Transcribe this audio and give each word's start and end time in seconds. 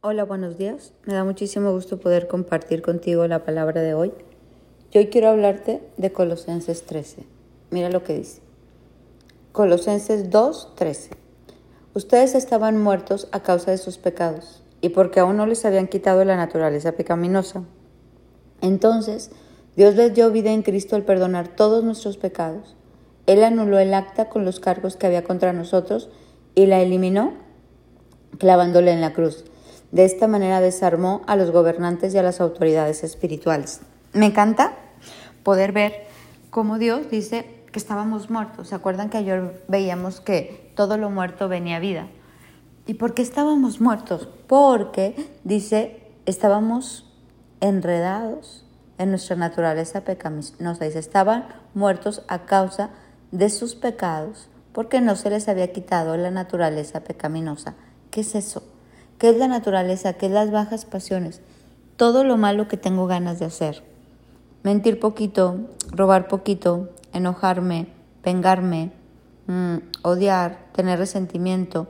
Hola, 0.00 0.22
buenos 0.22 0.56
días. 0.56 0.92
Me 1.06 1.14
da 1.14 1.24
muchísimo 1.24 1.72
gusto 1.72 1.98
poder 1.98 2.28
compartir 2.28 2.82
contigo 2.82 3.26
la 3.26 3.42
palabra 3.42 3.82
de 3.82 3.94
hoy. 3.94 4.12
Y 4.92 4.98
hoy 4.98 5.08
quiero 5.08 5.28
hablarte 5.28 5.82
de 5.96 6.12
Colosenses 6.12 6.84
13. 6.84 7.24
Mira 7.72 7.90
lo 7.90 8.04
que 8.04 8.16
dice. 8.16 8.40
Colosenses 9.50 10.30
2, 10.30 10.76
13. 10.76 11.10
Ustedes 11.94 12.36
estaban 12.36 12.80
muertos 12.80 13.26
a 13.32 13.42
causa 13.42 13.72
de 13.72 13.78
sus 13.78 13.98
pecados 13.98 14.62
y 14.80 14.90
porque 14.90 15.18
aún 15.18 15.36
no 15.36 15.46
les 15.46 15.64
habían 15.64 15.88
quitado 15.88 16.24
la 16.24 16.36
naturaleza 16.36 16.92
pecaminosa. 16.92 17.64
Entonces, 18.60 19.32
Dios 19.74 19.96
les 19.96 20.14
dio 20.14 20.30
vida 20.30 20.52
en 20.52 20.62
Cristo 20.62 20.94
al 20.94 21.02
perdonar 21.02 21.48
todos 21.48 21.82
nuestros 21.82 22.18
pecados. 22.18 22.76
Él 23.26 23.42
anuló 23.42 23.80
el 23.80 23.92
acta 23.92 24.28
con 24.28 24.44
los 24.44 24.60
cargos 24.60 24.94
que 24.94 25.08
había 25.08 25.24
contra 25.24 25.52
nosotros 25.52 26.08
y 26.54 26.66
la 26.66 26.80
eliminó 26.82 27.32
clavándola 28.38 28.92
en 28.92 29.00
la 29.00 29.12
cruz 29.12 29.44
de 29.92 30.04
esta 30.04 30.28
manera 30.28 30.60
desarmó 30.60 31.22
a 31.26 31.36
los 31.36 31.50
gobernantes 31.50 32.14
y 32.14 32.18
a 32.18 32.22
las 32.22 32.40
autoridades 32.40 33.04
espirituales. 33.04 33.80
Me 34.12 34.26
encanta 34.26 34.72
poder 35.42 35.72
ver 35.72 36.06
cómo 36.50 36.78
Dios 36.78 37.10
dice 37.10 37.64
que 37.72 37.78
estábamos 37.78 38.30
muertos. 38.30 38.68
¿Se 38.68 38.74
acuerdan 38.74 39.10
que 39.10 39.18
ayer 39.18 39.64
veíamos 39.68 40.20
que 40.20 40.72
todo 40.74 40.96
lo 40.96 41.10
muerto 41.10 41.48
venía 41.48 41.78
vida? 41.78 42.08
¿Y 42.86 42.94
por 42.94 43.14
qué 43.14 43.22
estábamos 43.22 43.80
muertos? 43.80 44.28
Porque, 44.46 45.14
dice, 45.44 46.02
estábamos 46.26 47.04
enredados 47.60 48.64
en 48.98 49.10
nuestra 49.10 49.36
naturaleza 49.36 50.02
pecaminosa. 50.02 50.84
Dice, 50.84 50.98
estaban 50.98 51.48
muertos 51.74 52.22
a 52.28 52.46
causa 52.46 52.90
de 53.30 53.50
sus 53.50 53.74
pecados 53.74 54.48
porque 54.72 55.00
no 55.00 55.16
se 55.16 55.30
les 55.30 55.48
había 55.48 55.72
quitado 55.72 56.16
la 56.16 56.30
naturaleza 56.30 57.00
pecaminosa. 57.00 57.74
¿Qué 58.10 58.20
es 58.22 58.34
eso? 58.34 58.62
¿Qué 59.18 59.30
es 59.30 59.36
la 59.36 59.48
naturaleza? 59.48 60.12
¿Qué 60.12 60.26
es 60.26 60.32
las 60.32 60.52
bajas 60.52 60.84
pasiones? 60.84 61.40
Todo 61.96 62.22
lo 62.22 62.36
malo 62.36 62.68
que 62.68 62.76
tengo 62.76 63.08
ganas 63.08 63.40
de 63.40 63.46
hacer. 63.46 63.82
Mentir 64.62 65.00
poquito, 65.00 65.56
robar 65.90 66.28
poquito, 66.28 66.90
enojarme, 67.12 67.88
vengarme, 68.22 68.92
mm, 69.48 69.76
odiar, 70.02 70.58
tener 70.72 71.00
resentimiento. 71.00 71.88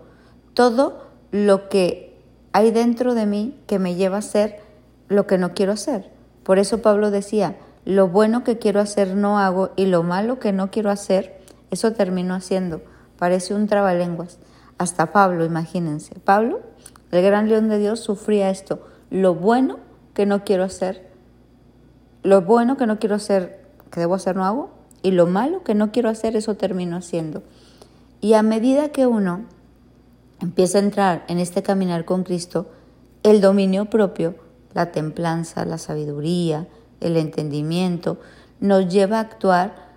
Todo 0.55 1.05
lo 1.30 1.69
que 1.69 2.19
hay 2.52 2.70
dentro 2.70 3.14
de 3.14 3.27
mí 3.27 3.61
que 3.67 3.78
me 3.78 3.95
lleva 3.95 4.17
a 4.17 4.20
hacer 4.20 4.61
lo 5.08 5.27
que 5.27 5.36
no 5.36 5.52
quiero 5.52 5.72
hacer. 5.72 6.11
Por 6.45 6.58
eso 6.58 6.80
Pablo 6.80 7.11
decía, 7.11 7.56
lo 7.84 8.08
bueno 8.08 8.42
que 8.42 8.58
quiero 8.58 8.80
hacer 8.80 9.14
no 9.14 9.39
hago 9.39 9.70
y 9.77 9.84
lo 9.84 10.02
malo 10.02 10.39
que 10.39 10.52
no 10.52 10.70
quiero 10.70 10.91
hacer, 10.91 11.42
eso 11.70 11.92
termino 11.92 12.34
haciendo. 12.34 12.80
Parece 13.19 13.52
un 13.52 13.67
trabalenguas. 13.67 14.39
Hasta 14.78 15.12
Pablo, 15.12 15.45
imagínense. 15.45 16.14
Pablo 16.20 16.61
el 17.11 17.23
gran 17.23 17.48
león 17.48 17.69
de 17.69 17.78
Dios 17.78 18.01
sufría 18.01 18.51
esto. 18.51 18.81
Lo 19.11 19.34
bueno 19.34 19.78
que 20.14 20.27
no 20.27 20.45
quiero 20.45 20.64
hacer, 20.64 21.09
lo 22.23 22.42
bueno 22.42 22.77
que 22.77 22.87
no 22.87 22.98
quiero 22.98 23.14
hacer, 23.14 23.64
que 23.91 24.01
debo 24.01 24.14
hacer, 24.14 24.37
no 24.37 24.45
hago, 24.45 24.70
y 25.03 25.12
lo 25.12 25.27
malo 25.27 25.62
que 25.62 25.75
no 25.75 25.92
quiero 25.92 26.09
hacer, 26.09 26.36
eso 26.36 26.56
termino 26.56 26.97
haciendo. 26.97 27.42
Y 28.20 28.34
a 28.34 28.42
medida 28.42 28.89
que 28.89 29.06
uno 29.06 29.45
empieza 30.41 30.79
a 30.79 30.83
entrar 30.83 31.25
en 31.29 31.39
este 31.39 31.62
caminar 31.62 32.05
con 32.05 32.25
Cristo, 32.25 32.67
el 33.23 33.41
dominio 33.41 33.86
propio, 33.86 34.34
la 34.75 34.92
templanza, 34.92 35.64
la 35.64 35.79
sabiduría, 35.79 36.67
el 37.01 37.17
entendimiento, 37.17 38.19
nos 38.61 38.92
lleva 38.92 39.19
a 39.19 39.20
actuar 39.20 39.89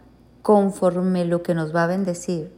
conforme 0.42 1.26
lo 1.26 1.44
que 1.44 1.56
nos 1.56 1.76
va 1.76 1.84
a 1.84 1.88
bendecir. 1.88 2.52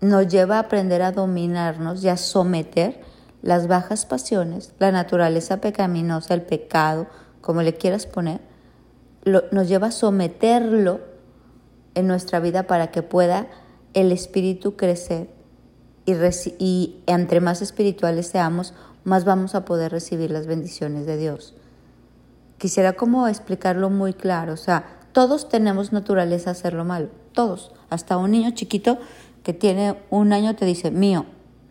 Nos 0.00 0.26
lleva 0.26 0.56
a 0.56 0.60
aprender 0.60 1.02
a 1.02 1.12
dominarnos 1.12 2.02
y 2.02 2.08
a 2.08 2.16
someter 2.16 3.00
las 3.42 3.66
bajas 3.66 4.06
pasiones, 4.06 4.72
la 4.78 4.92
naturaleza 4.92 5.60
pecaminosa, 5.60 6.34
el 6.34 6.42
pecado, 6.42 7.06
como 7.40 7.62
le 7.62 7.74
quieras 7.74 8.06
poner, 8.06 8.40
nos 9.24 9.68
lleva 9.68 9.88
a 9.88 9.92
someterlo 9.92 11.00
en 11.94 12.06
nuestra 12.06 12.40
vida 12.40 12.64
para 12.64 12.90
que 12.90 13.02
pueda 13.02 13.48
el 13.94 14.12
espíritu 14.12 14.76
crecer 14.76 15.28
y, 16.06 16.14
y 16.58 17.02
entre 17.06 17.40
más 17.40 17.62
espirituales 17.62 18.28
seamos, 18.28 18.74
más 19.04 19.24
vamos 19.24 19.54
a 19.54 19.64
poder 19.64 19.92
recibir 19.92 20.30
las 20.30 20.46
bendiciones 20.46 21.06
de 21.06 21.16
Dios. 21.16 21.54
Quisiera 22.58 22.94
como 22.94 23.26
explicarlo 23.28 23.90
muy 23.90 24.14
claro, 24.14 24.54
o 24.54 24.56
sea, 24.56 24.84
todos 25.12 25.48
tenemos 25.48 25.92
naturaleza 25.92 26.50
a 26.50 26.52
hacer 26.52 26.74
lo 26.74 26.84
malo, 26.84 27.08
todos, 27.32 27.72
hasta 27.90 28.16
un 28.16 28.30
niño 28.30 28.52
chiquito 28.52 28.98
que 29.42 29.52
tiene 29.52 29.96
un 30.10 30.32
año 30.32 30.54
te 30.54 30.64
dice 30.64 30.90
mío, 30.90 31.26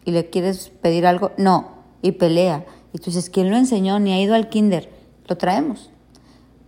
y 0.05 0.11
le 0.11 0.29
quieres 0.29 0.69
pedir 0.69 1.05
algo, 1.05 1.31
no, 1.37 1.71
y 2.01 2.13
pelea. 2.13 2.65
Y 2.93 2.99
tú 2.99 3.05
dices, 3.05 3.29
¿quién 3.29 3.49
lo 3.49 3.57
enseñó? 3.57 3.99
Ni 3.99 4.13
ha 4.13 4.21
ido 4.21 4.35
al 4.35 4.49
kinder. 4.49 4.89
Lo 5.27 5.37
traemos. 5.37 5.91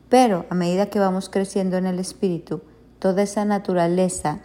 Pero 0.10 0.46
a 0.50 0.56
medida 0.56 0.88
que 0.88 1.00
vamos 1.00 1.30
creciendo 1.30 1.78
en 1.78 1.86
el 1.86 2.00
espíritu, 2.00 2.62
toda 3.00 3.24
esa 3.24 3.46
naturaleza 3.46 4.40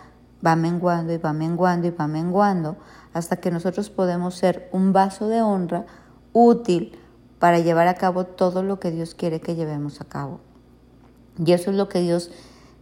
va 0.45 0.57
menguando 0.57 1.13
y 1.13 1.19
va 1.19 1.33
menguando 1.33 1.87
y 1.87 1.91
va 1.91 2.07
menguando 2.07 2.77
hasta 3.13 3.37
que 3.37 3.51
nosotros 3.51 3.91
podemos 3.91 4.35
ser 4.35 4.69
un 4.73 4.93
vaso 4.93 5.29
de 5.29 5.43
honra 5.43 5.87
útil 6.33 6.99
para 7.39 7.59
llevar 7.59 7.89
a 7.89 7.95
cabo 7.95 8.25
todo 8.25 8.63
lo 8.63 8.81
que 8.81 8.91
Dios 8.91 9.15
quiere 9.15 9.41
que 9.41 9.55
llevemos 9.55 10.01
a 10.01 10.05
cabo. 10.05 10.41
Y 11.45 11.53
eso 11.53 11.71
es 11.71 11.77
lo 11.77 11.89
que 11.89 12.01
Dios 12.01 12.31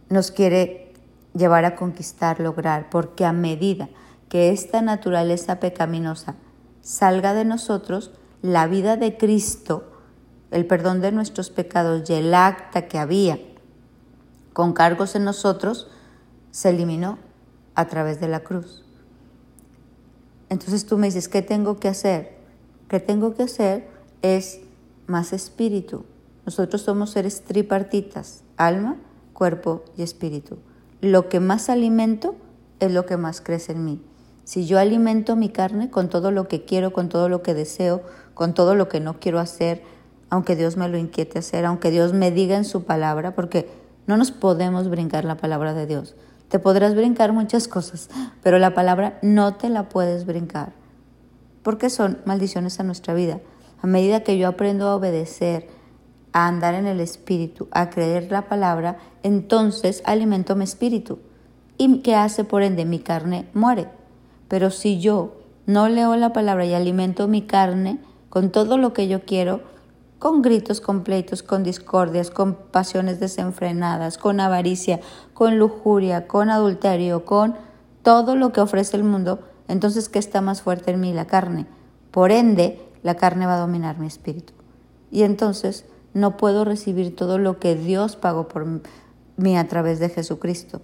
nos 0.09 0.31
quiere 0.31 0.93
llevar 1.35 1.65
a 1.65 1.75
conquistar, 1.75 2.39
lograr, 2.39 2.89
porque 2.89 3.25
a 3.25 3.33
medida 3.33 3.89
que 4.29 4.51
esta 4.51 4.81
naturaleza 4.81 5.59
pecaminosa 5.59 6.35
salga 6.81 7.33
de 7.33 7.45
nosotros, 7.45 8.11
la 8.41 8.67
vida 8.67 8.97
de 8.97 9.17
Cristo, 9.17 9.91
el 10.51 10.65
perdón 10.65 11.01
de 11.01 11.11
nuestros 11.11 11.49
pecados 11.49 12.09
y 12.09 12.13
el 12.13 12.33
acta 12.33 12.87
que 12.87 12.97
había 12.97 13.39
con 14.53 14.73
cargos 14.73 15.15
en 15.15 15.23
nosotros, 15.23 15.87
se 16.51 16.69
eliminó 16.69 17.19
a 17.75 17.85
través 17.87 18.19
de 18.19 18.27
la 18.27 18.39
cruz. 18.39 18.83
Entonces 20.49 20.85
tú 20.85 20.97
me 20.97 21.07
dices, 21.07 21.27
¿qué 21.27 21.41
tengo 21.41 21.77
que 21.77 21.89
hacer? 21.89 22.37
¿Qué 22.87 22.99
tengo 22.99 23.35
que 23.35 23.43
hacer? 23.43 23.87
Es 24.21 24.61
más 25.05 25.33
espíritu. 25.33 26.05
Nosotros 26.45 26.81
somos 26.81 27.11
seres 27.11 27.43
tripartitas, 27.43 28.43
alma, 28.55 28.97
cuerpo 29.33 29.83
y 29.95 30.01
espíritu. 30.01 30.57
Lo 31.01 31.29
que 31.29 31.39
más 31.39 31.69
alimento 31.69 32.35
es 32.79 32.91
lo 32.91 33.05
que 33.05 33.17
más 33.17 33.41
crece 33.41 33.73
en 33.73 33.85
mí. 33.85 34.01
Si 34.47 34.65
yo 34.65 34.79
alimento 34.79 35.35
mi 35.35 35.49
carne 35.49 35.89
con 35.89 36.07
todo 36.07 36.31
lo 36.31 36.47
que 36.47 36.63
quiero, 36.63 36.93
con 36.93 37.09
todo 37.09 37.27
lo 37.27 37.43
que 37.43 37.53
deseo, 37.53 38.01
con 38.33 38.53
todo 38.53 38.75
lo 38.75 38.87
que 38.87 39.01
no 39.01 39.19
quiero 39.19 39.39
hacer, 39.39 39.83
aunque 40.29 40.55
Dios 40.55 40.77
me 40.77 40.87
lo 40.87 40.97
inquiete 40.97 41.39
hacer, 41.39 41.65
aunque 41.65 41.91
Dios 41.91 42.13
me 42.13 42.31
diga 42.31 42.55
en 42.55 42.63
su 42.63 42.85
palabra, 42.85 43.35
porque 43.35 43.69
no 44.05 44.15
nos 44.15 44.31
podemos 44.31 44.87
brincar 44.87 45.25
la 45.25 45.35
palabra 45.35 45.73
de 45.73 45.85
Dios. 45.85 46.15
Te 46.47 46.59
podrás 46.59 46.95
brincar 46.95 47.33
muchas 47.33 47.67
cosas, 47.67 48.09
pero 48.41 48.57
la 48.57 48.73
palabra 48.73 49.19
no 49.21 49.55
te 49.55 49.67
la 49.67 49.89
puedes 49.89 50.25
brincar, 50.25 50.71
porque 51.61 51.89
son 51.89 52.19
maldiciones 52.23 52.79
a 52.79 52.83
nuestra 52.83 53.13
vida. 53.13 53.41
A 53.81 53.87
medida 53.87 54.23
que 54.23 54.37
yo 54.37 54.47
aprendo 54.47 54.87
a 54.87 54.95
obedecer, 54.95 55.67
a 56.31 56.47
andar 56.47 56.73
en 56.73 56.87
el 56.87 57.01
espíritu, 57.01 57.67
a 57.71 57.89
creer 57.89 58.31
la 58.31 58.47
palabra, 58.47 58.97
entonces 59.23 60.01
alimento 60.05 60.55
mi 60.55 60.63
espíritu. 60.63 61.19
¿Y 61.77 61.99
qué 62.01 62.15
hace 62.15 62.45
por 62.45 62.63
ende? 62.63 62.85
Mi 62.85 62.99
carne 62.99 63.49
muere. 63.53 63.96
Pero 64.47 64.71
si 64.71 64.99
yo 64.99 65.35
no 65.65 65.89
leo 65.89 66.15
la 66.15 66.33
palabra 66.33 66.65
y 66.65 66.73
alimento 66.73 67.27
mi 67.27 67.41
carne 67.41 67.99
con 68.29 68.51
todo 68.51 68.77
lo 68.77 68.93
que 68.93 69.07
yo 69.07 69.25
quiero, 69.25 69.61
con 70.19 70.41
gritos 70.41 70.81
completos, 70.81 71.43
con 71.43 71.63
discordias, 71.63 72.31
con 72.31 72.55
pasiones 72.55 73.19
desenfrenadas, 73.19 74.17
con 74.17 74.39
avaricia, 74.39 74.99
con 75.33 75.59
lujuria, 75.59 76.27
con 76.27 76.49
adulterio, 76.49 77.25
con 77.25 77.55
todo 78.01 78.35
lo 78.35 78.51
que 78.51 78.61
ofrece 78.61 78.97
el 78.97 79.03
mundo, 79.03 79.39
entonces 79.67 80.09
¿qué 80.09 80.19
está 80.19 80.41
más 80.41 80.61
fuerte 80.61 80.91
en 80.91 80.99
mí? 80.99 81.13
La 81.13 81.27
carne. 81.27 81.67
Por 82.11 82.31
ende, 82.31 82.81
la 83.03 83.15
carne 83.15 83.45
va 83.45 83.55
a 83.55 83.59
dominar 83.59 83.99
mi 83.99 84.07
espíritu. 84.07 84.53
Y 85.11 85.23
entonces 85.23 85.85
no 86.13 86.37
puedo 86.37 86.65
recibir 86.65 87.15
todo 87.15 87.37
lo 87.37 87.59
que 87.59 87.75
Dios 87.75 88.15
pagó 88.15 88.47
por 88.47 88.65
mí 89.35 89.57
a 89.57 89.67
través 89.67 89.99
de 89.99 90.09
Jesucristo. 90.09 90.81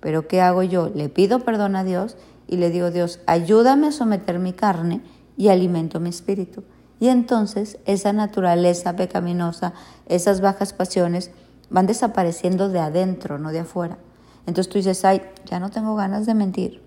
Pero 0.00 0.26
¿qué 0.26 0.40
hago 0.40 0.62
yo? 0.62 0.90
Le 0.92 1.08
pido 1.08 1.40
perdón 1.40 1.76
a 1.76 1.84
Dios 1.84 2.16
y 2.52 2.58
le 2.58 2.68
digo, 2.68 2.90
Dios, 2.90 3.18
ayúdame 3.26 3.86
a 3.86 3.92
someter 3.92 4.38
mi 4.38 4.52
carne 4.52 5.00
y 5.38 5.48
alimento 5.48 6.00
mi 6.00 6.10
espíritu. 6.10 6.64
Y 7.00 7.08
entonces 7.08 7.78
esa 7.86 8.12
naturaleza 8.12 8.94
pecaminosa, 8.94 9.72
esas 10.04 10.42
bajas 10.42 10.74
pasiones 10.74 11.30
van 11.70 11.86
desapareciendo 11.86 12.68
de 12.68 12.80
adentro, 12.80 13.38
no 13.38 13.52
de 13.52 13.60
afuera. 13.60 13.96
Entonces 14.44 14.70
tú 14.70 14.76
dices, 14.76 15.02
ay, 15.06 15.22
ya 15.46 15.60
no 15.60 15.70
tengo 15.70 15.96
ganas 15.96 16.26
de 16.26 16.34
mentir, 16.34 16.82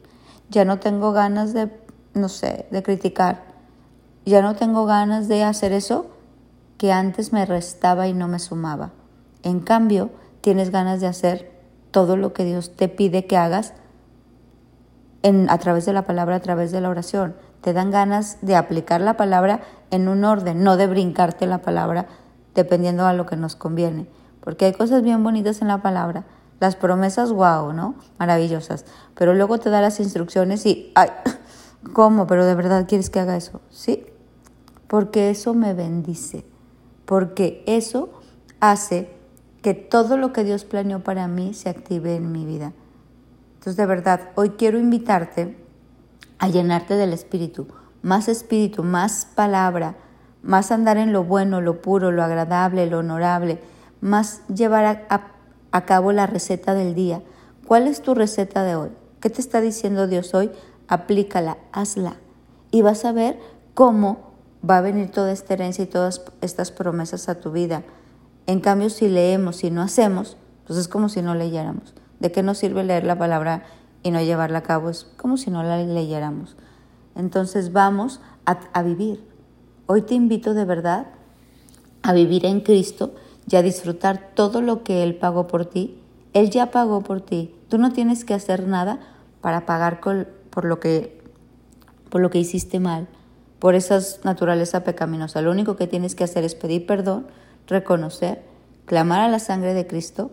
ya 0.51 0.65
no 0.65 0.77
tengo 0.77 1.13
ganas 1.13 1.55
de, 1.55 1.71
no 2.13 2.29
sé, 2.29 2.67
de 2.69 2.83
criticar, 2.83 3.41
ya 4.23 4.43
no 4.43 4.55
tengo 4.55 4.85
ganas 4.85 5.27
de 5.27 5.43
hacer 5.43 5.71
eso 5.71 6.11
que 6.77 6.91
antes 6.91 7.33
me 7.33 7.43
restaba 7.43 8.07
y 8.07 8.13
no 8.13 8.27
me 8.27 8.37
sumaba. 8.37 8.91
En 9.41 9.61
cambio, 9.61 10.11
tienes 10.41 10.69
ganas 10.69 11.01
de 11.01 11.07
hacer 11.07 11.51
todo 11.89 12.17
lo 12.17 12.33
que 12.33 12.45
Dios 12.45 12.75
te 12.75 12.87
pide 12.87 13.25
que 13.25 13.35
hagas 13.35 13.73
a 15.49 15.57
través 15.57 15.85
de 15.85 15.93
la 15.93 16.03
palabra, 16.03 16.35
a 16.35 16.39
través 16.39 16.71
de 16.71 16.81
la 16.81 16.89
oración. 16.89 17.35
te 17.61 17.73
dan 17.73 17.89
ganas 17.89 18.37
de 18.43 18.55
aplicar 18.55 19.01
la 19.01 19.17
palabra 19.17 19.61
en 19.89 20.07
un 20.07 20.23
orden, 20.23 20.63
no 20.63 20.77
de 20.77 20.85
brincarte 20.85 21.47
la 21.47 21.63
palabra 21.63 22.05
dependiendo 22.53 23.07
a 23.07 23.13
lo 23.13 23.25
que 23.25 23.35
nos 23.35 23.55
conviene. 23.55 24.07
Porque 24.39 24.65
hay 24.65 24.73
cosas 24.73 25.01
bien 25.01 25.23
bonitas 25.23 25.63
en 25.63 25.69
la 25.69 25.81
palabra, 25.81 26.25
las 26.59 26.75
promesas, 26.75 27.31
wow, 27.31 27.73
¿no? 27.73 27.95
Maravillosas. 28.19 28.85
Pero 29.15 29.33
luego 29.33 29.57
te 29.57 29.71
da 29.71 29.81
las 29.81 29.99
instrucciones 29.99 30.63
y, 30.67 30.91
ay, 30.93 31.09
¿cómo? 31.93 32.27
Pero 32.27 32.45
de 32.45 32.53
verdad 32.53 32.85
quieres 32.87 33.09
que 33.09 33.19
haga 33.19 33.35
eso, 33.35 33.61
¿sí? 33.71 34.05
Porque 34.87 35.31
eso 35.31 35.55
me 35.55 35.73
bendice, 35.73 36.45
porque 37.05 37.63
eso 37.65 38.09
hace 38.59 39.09
que 39.63 39.73
todo 39.73 40.17
lo 40.17 40.31
que 40.33 40.43
Dios 40.43 40.65
planeó 40.65 41.03
para 41.03 41.27
mí 41.27 41.55
se 41.55 41.69
active 41.69 42.15
en 42.15 42.31
mi 42.31 42.45
vida. 42.45 42.73
Entonces, 43.55 43.77
de 43.77 43.85
verdad, 43.85 44.29
hoy 44.35 44.51
quiero 44.51 44.77
invitarte 44.77 45.57
a 46.37 46.47
llenarte 46.47 46.95
del 46.95 47.13
Espíritu, 47.13 47.67
más 48.01 48.27
Espíritu, 48.27 48.83
más 48.83 49.25
palabra, 49.33 49.95
más 50.43 50.71
andar 50.71 50.97
en 50.97 51.11
lo 51.11 51.23
bueno, 51.23 51.59
lo 51.59 51.81
puro, 51.81 52.11
lo 52.11 52.23
agradable, 52.23 52.85
lo 52.85 52.99
honorable, 52.99 53.59
más 53.99 54.41
llevar 54.47 55.07
a, 55.09 55.85
cabo 55.85 56.11
la 56.11 56.27
receta 56.27 56.73
del 56.73 56.93
día. 56.93 57.21
¿Cuál 57.67 57.87
es 57.87 58.01
tu 58.01 58.13
receta 58.13 58.63
de 58.63 58.75
hoy? 58.75 58.89
¿Qué 59.19 59.29
te 59.29 59.41
está 59.41 59.59
diciendo 59.59 60.07
Dios 60.07 60.33
hoy? 60.33 60.51
Aplícala, 60.87 61.57
hazla. 61.71 62.15
Y 62.71 62.83
vas 62.83 63.03
a 63.05 63.11
ver 63.11 63.39
cómo 63.73 64.33
va 64.67 64.77
a 64.77 64.81
venir 64.81 65.09
toda 65.11 65.31
esta 65.31 65.55
herencia 65.55 65.83
y 65.83 65.87
todas 65.87 66.21
estas 66.41 66.71
promesas 66.71 67.27
a 67.27 67.39
tu 67.39 67.51
vida. 67.51 67.83
En 68.45 68.59
cambio, 68.59 68.89
si 68.91 69.09
leemos 69.09 69.63
y 69.63 69.71
no 69.71 69.81
hacemos, 69.81 70.37
pues 70.67 70.77
es 70.77 70.87
como 70.87 71.09
si 71.09 71.21
no 71.21 71.33
leyéramos. 71.33 71.93
¿De 72.25 72.31
qué 72.31 72.41
nos 72.41 72.57
sirve 72.57 72.83
leer 72.83 73.03
la 73.03 73.19
palabra 73.19 73.65
y 74.01 74.09
no 74.09 74.19
llevarla 74.19 74.57
a 74.57 74.63
cabo? 74.63 74.89
Es 74.89 75.03
como 75.15 75.37
si 75.37 75.51
no 75.51 75.61
la 75.61 75.77
leyéramos. 75.77 76.55
Entonces 77.15 77.71
vamos 77.71 78.19
a, 78.47 78.81
vivir. 78.81 79.23
Hoy 79.85 80.01
te 80.01 80.15
invito 80.15 80.55
de 80.55 80.65
verdad 80.65 81.05
a 82.01 82.13
vivir 82.13 82.47
en 82.47 82.61
Cristo 82.61 83.13
y 83.47 83.57
a 83.57 83.61
disfrutar 83.61 84.31
todo 84.33 84.61
lo 84.61 84.81
que 84.81 85.03
Él 85.03 85.13
pagó 85.13 85.45
por 85.45 85.67
ti. 85.67 86.01
Él 86.33 86.49
ya 86.49 86.71
pagó 86.71 87.01
por 87.01 87.21
ti. 87.21 87.53
Tú 87.69 87.77
no 87.77 87.91
tienes 87.91 88.25
que 88.25 88.33
hacer 88.33 88.67
nada 88.67 89.01
para 89.39 89.67
pagar 89.67 89.99
por, 89.99 90.65
lo 90.65 90.79
que, 90.79 91.21
por 92.09 92.21
lo 92.21 92.31
que 92.31 92.39
hiciste 92.39 92.79
mal, 92.79 93.07
por 93.59 93.75
esa 93.75 93.99
naturaleza 94.23 94.83
pecaminosa. 94.83 95.43
Lo 95.43 95.51
único 95.51 95.75
que 95.75 95.85
tienes 95.85 96.15
que 96.15 96.23
hacer 96.23 96.43
es 96.43 96.55
pedir 96.55 96.87
perdón, 96.87 97.27
reconocer, 97.67 98.41
clamar 98.87 99.21
a 99.21 99.29
la 99.29 99.37
sangre 99.37 99.75
de 99.75 99.85
Cristo, 99.85 100.31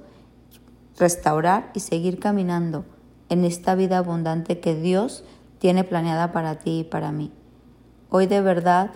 restaurar 0.99 1.71
y 1.75 1.81
seguir 1.81 2.19
caminando 2.19 2.85
en 3.29 3.45
esta 3.45 3.75
vida 3.75 3.99
abundante 3.99 4.61
que 4.61 4.75
Dios 4.75 5.25
tiene 5.59 5.85
planeada 5.85 6.33
para 6.33 6.57
ti 6.57 6.81
y 6.81 6.85
para 6.85 7.13
mí. 7.13 7.33
Hoy 8.11 8.27
de 8.27 8.41
verdad 8.41 8.91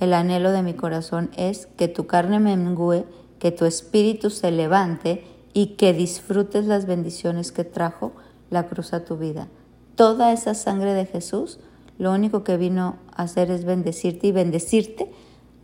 el 0.00 0.12
anhelo 0.12 0.52
de 0.52 0.62
mi 0.62 0.74
corazón 0.74 1.30
es 1.36 1.66
que 1.66 1.88
tu 1.88 2.06
carne 2.06 2.40
mengüe, 2.40 3.04
que 3.38 3.52
tu 3.52 3.64
espíritu 3.64 4.30
se 4.30 4.50
levante 4.50 5.24
y 5.52 5.76
que 5.76 5.92
disfrutes 5.92 6.66
las 6.66 6.86
bendiciones 6.86 7.52
que 7.52 7.64
trajo 7.64 8.12
la 8.50 8.66
cruz 8.66 8.92
a 8.92 9.04
tu 9.04 9.16
vida. 9.16 9.48
Toda 9.94 10.32
esa 10.32 10.54
sangre 10.54 10.92
de 10.92 11.06
Jesús 11.06 11.58
lo 11.98 12.12
único 12.12 12.44
que 12.44 12.58
vino 12.58 12.96
a 13.14 13.22
hacer 13.22 13.50
es 13.50 13.64
bendecirte 13.64 14.26
y 14.26 14.32
bendecirte 14.32 15.10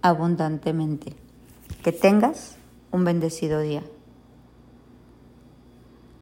abundantemente. 0.00 1.14
Que 1.82 1.92
tengas 1.92 2.56
un 2.90 3.04
bendecido 3.04 3.60
día. 3.60 3.82